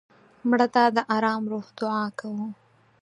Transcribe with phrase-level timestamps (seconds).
[0.49, 2.45] مړه ته د ارام روح دعا کوو